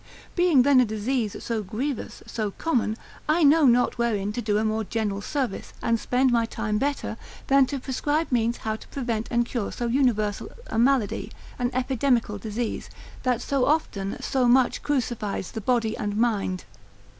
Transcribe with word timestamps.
Being 0.35 0.63
then 0.63 0.81
a 0.81 0.83
disease 0.85 1.35
so 1.43 1.61
grievous, 1.61 2.23
so 2.25 2.49
common, 2.49 2.97
I 3.29 3.43
know 3.43 3.67
not 3.67 3.99
wherein 3.99 4.33
to 4.33 4.41
do 4.41 4.57
a 4.57 4.65
more 4.65 4.83
general 4.83 5.21
service, 5.21 5.73
and 5.79 5.99
spend 5.99 6.31
my 6.31 6.45
time 6.47 6.79
better, 6.79 7.17
than 7.45 7.67
to 7.67 7.77
prescribe 7.77 8.31
means 8.31 8.57
how 8.65 8.77
to 8.77 8.87
prevent 8.87 9.27
and 9.29 9.45
cure 9.45 9.71
so 9.71 9.85
universal 9.85 10.49
a 10.65 10.79
malady, 10.79 11.31
an 11.59 11.69
epidemical 11.71 12.39
disease, 12.39 12.89
that 13.21 13.43
so 13.43 13.65
often, 13.65 14.17
so 14.19 14.47
much 14.47 14.81
crucifies 14.81 15.51
the 15.51 15.61
body 15.61 15.95
and 15.95 16.17
mind. 16.17 16.63